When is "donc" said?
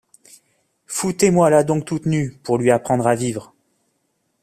1.63-1.85